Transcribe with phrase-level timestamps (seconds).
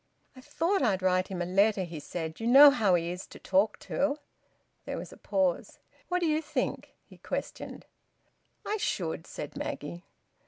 [0.35, 2.39] "I thought I'd write him a letter," he said.
[2.39, 4.17] "You know how he is to talk to."
[4.85, 5.77] There was a pause.
[6.07, 7.85] "What d'ye think?" he questioned.
[8.65, 10.01] "I should," said Maggie.